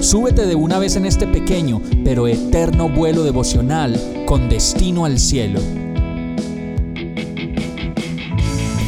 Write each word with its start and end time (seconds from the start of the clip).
súbete 0.00 0.46
de 0.46 0.54
una 0.54 0.78
vez 0.78 0.96
en 0.96 1.06
este 1.06 1.26
pequeño 1.26 1.80
pero 2.04 2.26
eterno 2.26 2.88
vuelo 2.88 3.22
devocional 3.22 3.98
con 4.26 4.48
destino 4.48 5.04
al 5.04 5.18
cielo. 5.18 5.60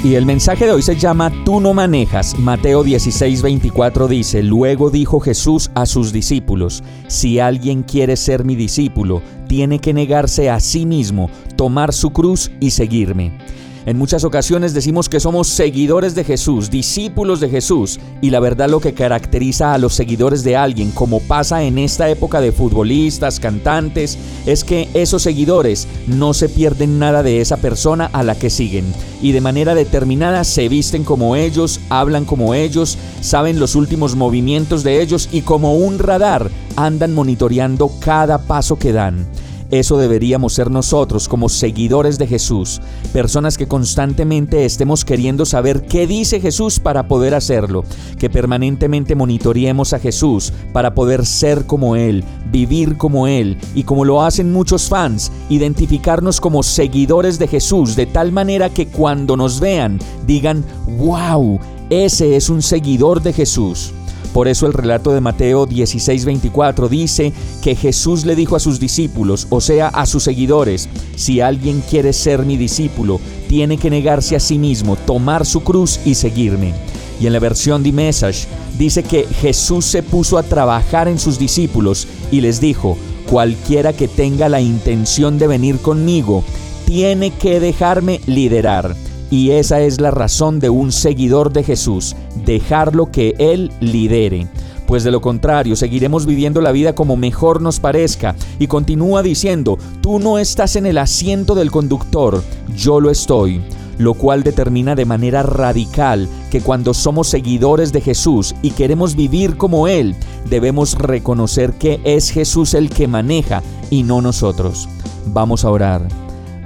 Y 0.04 0.16
el 0.16 0.26
mensaje 0.26 0.66
de 0.66 0.72
hoy 0.72 0.82
se 0.82 0.96
llama 0.96 1.30
Tú 1.44 1.60
no 1.60 1.74
manejas. 1.74 2.36
Mateo 2.36 2.82
16:24 2.82 4.08
dice, 4.08 4.42
Luego 4.42 4.90
dijo 4.90 5.20
Jesús 5.20 5.70
a 5.76 5.86
sus 5.86 6.12
discípulos, 6.12 6.82
Si 7.06 7.38
alguien 7.38 7.84
quiere 7.84 8.16
ser 8.16 8.44
mi 8.44 8.56
discípulo, 8.56 9.22
tiene 9.46 9.78
que 9.78 9.92
negarse 9.92 10.50
a 10.50 10.58
sí 10.58 10.86
mismo, 10.86 11.30
tomar 11.54 11.92
su 11.92 12.10
cruz 12.10 12.50
y 12.58 12.70
seguirme. 12.70 13.38
En 13.84 13.98
muchas 13.98 14.22
ocasiones 14.22 14.74
decimos 14.74 15.08
que 15.08 15.18
somos 15.18 15.48
seguidores 15.48 16.14
de 16.14 16.22
Jesús, 16.22 16.70
discípulos 16.70 17.40
de 17.40 17.48
Jesús, 17.48 17.98
y 18.20 18.30
la 18.30 18.38
verdad 18.38 18.70
lo 18.70 18.78
que 18.78 18.94
caracteriza 18.94 19.74
a 19.74 19.78
los 19.78 19.94
seguidores 19.94 20.44
de 20.44 20.56
alguien, 20.56 20.92
como 20.92 21.18
pasa 21.18 21.64
en 21.64 21.78
esta 21.78 22.08
época 22.08 22.40
de 22.40 22.52
futbolistas, 22.52 23.40
cantantes, 23.40 24.16
es 24.46 24.62
que 24.62 24.88
esos 24.94 25.22
seguidores 25.22 25.88
no 26.06 26.32
se 26.32 26.48
pierden 26.48 27.00
nada 27.00 27.24
de 27.24 27.40
esa 27.40 27.56
persona 27.56 28.08
a 28.12 28.22
la 28.22 28.36
que 28.36 28.50
siguen, 28.50 28.84
y 29.20 29.32
de 29.32 29.40
manera 29.40 29.74
determinada 29.74 30.44
se 30.44 30.68
visten 30.68 31.02
como 31.02 31.34
ellos, 31.34 31.80
hablan 31.88 32.24
como 32.24 32.54
ellos, 32.54 32.96
saben 33.20 33.58
los 33.58 33.74
últimos 33.74 34.14
movimientos 34.14 34.84
de 34.84 35.02
ellos 35.02 35.28
y 35.32 35.40
como 35.42 35.74
un 35.74 35.98
radar 35.98 36.50
andan 36.76 37.14
monitoreando 37.14 37.90
cada 38.00 38.38
paso 38.38 38.78
que 38.78 38.92
dan. 38.92 39.26
Eso 39.72 39.96
deberíamos 39.96 40.52
ser 40.52 40.70
nosotros 40.70 41.28
como 41.30 41.48
seguidores 41.48 42.18
de 42.18 42.26
Jesús, 42.26 42.82
personas 43.14 43.56
que 43.56 43.66
constantemente 43.66 44.66
estemos 44.66 45.02
queriendo 45.02 45.46
saber 45.46 45.86
qué 45.86 46.06
dice 46.06 46.40
Jesús 46.40 46.78
para 46.78 47.08
poder 47.08 47.34
hacerlo, 47.34 47.82
que 48.18 48.28
permanentemente 48.28 49.14
monitoreemos 49.14 49.94
a 49.94 49.98
Jesús 49.98 50.52
para 50.74 50.92
poder 50.92 51.24
ser 51.24 51.64
como 51.64 51.96
Él, 51.96 52.22
vivir 52.50 52.98
como 52.98 53.26
Él 53.26 53.56
y 53.74 53.84
como 53.84 54.04
lo 54.04 54.20
hacen 54.20 54.52
muchos 54.52 54.90
fans, 54.90 55.32
identificarnos 55.48 56.38
como 56.38 56.62
seguidores 56.62 57.38
de 57.38 57.48
Jesús 57.48 57.96
de 57.96 58.04
tal 58.04 58.30
manera 58.30 58.68
que 58.68 58.88
cuando 58.88 59.38
nos 59.38 59.58
vean 59.58 59.98
digan, 60.26 60.66
wow, 60.98 61.58
ese 61.88 62.36
es 62.36 62.50
un 62.50 62.60
seguidor 62.60 63.22
de 63.22 63.32
Jesús. 63.32 63.94
Por 64.32 64.48
eso 64.48 64.66
el 64.66 64.72
relato 64.72 65.12
de 65.12 65.20
Mateo 65.20 65.66
16:24 65.66 66.88
dice 66.88 67.32
que 67.62 67.76
Jesús 67.76 68.24
le 68.24 68.34
dijo 68.34 68.56
a 68.56 68.60
sus 68.60 68.80
discípulos, 68.80 69.46
o 69.50 69.60
sea, 69.60 69.88
a 69.88 70.06
sus 70.06 70.22
seguidores, 70.22 70.88
si 71.16 71.40
alguien 71.40 71.82
quiere 71.88 72.12
ser 72.12 72.46
mi 72.46 72.56
discípulo, 72.56 73.20
tiene 73.48 73.76
que 73.76 73.90
negarse 73.90 74.34
a 74.34 74.40
sí 74.40 74.58
mismo, 74.58 74.96
tomar 74.96 75.44
su 75.44 75.62
cruz 75.62 76.00
y 76.06 76.14
seguirme. 76.14 76.72
Y 77.20 77.26
en 77.26 77.34
la 77.34 77.40
versión 77.40 77.82
de 77.82 77.92
Message 77.92 78.48
dice 78.78 79.02
que 79.02 79.24
Jesús 79.24 79.84
se 79.84 80.02
puso 80.02 80.38
a 80.38 80.42
trabajar 80.42 81.08
en 81.08 81.18
sus 81.18 81.38
discípulos 81.38 82.08
y 82.30 82.40
les 82.40 82.58
dijo, 82.58 82.96
cualquiera 83.28 83.92
que 83.92 84.08
tenga 84.08 84.48
la 84.48 84.60
intención 84.60 85.38
de 85.38 85.46
venir 85.46 85.78
conmigo, 85.78 86.42
tiene 86.86 87.30
que 87.30 87.60
dejarme 87.60 88.20
liderar. 88.26 88.96
Y 89.32 89.52
esa 89.52 89.80
es 89.80 89.98
la 89.98 90.10
razón 90.10 90.60
de 90.60 90.68
un 90.68 90.92
seguidor 90.92 91.54
de 91.54 91.62
Jesús, 91.62 92.14
dejarlo 92.44 93.10
que 93.10 93.34
Él 93.38 93.72
lidere. 93.80 94.46
Pues 94.86 95.04
de 95.04 95.10
lo 95.10 95.22
contrario, 95.22 95.74
seguiremos 95.74 96.26
viviendo 96.26 96.60
la 96.60 96.70
vida 96.70 96.94
como 96.94 97.16
mejor 97.16 97.62
nos 97.62 97.80
parezca. 97.80 98.36
Y 98.58 98.66
continúa 98.66 99.22
diciendo, 99.22 99.78
tú 100.02 100.18
no 100.18 100.36
estás 100.36 100.76
en 100.76 100.84
el 100.84 100.98
asiento 100.98 101.54
del 101.54 101.70
conductor, 101.70 102.42
yo 102.76 103.00
lo 103.00 103.10
estoy 103.10 103.62
lo 103.98 104.14
cual 104.14 104.42
determina 104.42 104.94
de 104.94 105.04
manera 105.04 105.42
radical 105.42 106.28
que 106.50 106.60
cuando 106.60 106.92
somos 106.92 107.28
seguidores 107.28 107.92
de 107.92 108.00
Jesús 108.00 108.54
y 108.60 108.72
queremos 108.72 109.14
vivir 109.14 109.56
como 109.56 109.86
Él, 109.86 110.16
debemos 110.50 110.94
reconocer 110.94 111.74
que 111.74 112.00
es 112.04 112.30
Jesús 112.30 112.74
el 112.74 112.90
que 112.90 113.06
maneja 113.06 113.62
y 113.90 114.02
no 114.02 114.20
nosotros. 114.20 114.88
Vamos 115.26 115.64
a 115.64 115.70
orar. 115.70 116.08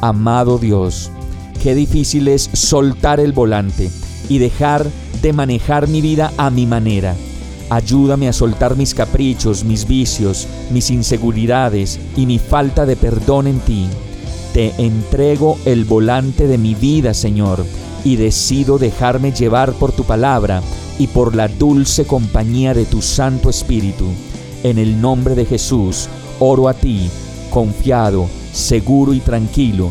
Amado 0.00 0.56
Dios, 0.58 1.10
Qué 1.66 1.74
difícil 1.74 2.28
es 2.28 2.48
soltar 2.52 3.18
el 3.18 3.32
volante 3.32 3.90
y 4.28 4.38
dejar 4.38 4.86
de 5.20 5.32
manejar 5.32 5.88
mi 5.88 6.00
vida 6.00 6.32
a 6.36 6.48
mi 6.48 6.64
manera. 6.64 7.16
Ayúdame 7.70 8.28
a 8.28 8.32
soltar 8.32 8.76
mis 8.76 8.94
caprichos, 8.94 9.64
mis 9.64 9.84
vicios, 9.84 10.46
mis 10.70 10.90
inseguridades 10.90 11.98
y 12.16 12.24
mi 12.24 12.38
falta 12.38 12.86
de 12.86 12.94
perdón 12.94 13.48
en 13.48 13.58
ti. 13.58 13.88
Te 14.54 14.74
entrego 14.78 15.58
el 15.64 15.84
volante 15.84 16.46
de 16.46 16.56
mi 16.56 16.76
vida, 16.76 17.12
Señor, 17.14 17.66
y 18.04 18.14
decido 18.14 18.78
dejarme 18.78 19.32
llevar 19.32 19.72
por 19.72 19.90
tu 19.90 20.04
palabra 20.04 20.62
y 21.00 21.08
por 21.08 21.34
la 21.34 21.48
dulce 21.48 22.04
compañía 22.04 22.74
de 22.74 22.84
tu 22.84 23.02
Santo 23.02 23.50
Espíritu. 23.50 24.06
En 24.62 24.78
el 24.78 25.00
nombre 25.00 25.34
de 25.34 25.44
Jesús, 25.44 26.08
oro 26.38 26.68
a 26.68 26.74
ti, 26.74 27.10
confiado, 27.50 28.28
seguro 28.52 29.12
y 29.12 29.18
tranquilo 29.18 29.90